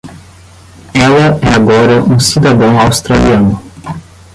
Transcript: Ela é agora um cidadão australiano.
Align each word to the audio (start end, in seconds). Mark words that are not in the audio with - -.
Ela 0.95 1.37
é 1.47 1.51
agora 1.53 2.01
um 2.03 2.19
cidadão 2.19 2.79
australiano. 2.79 3.61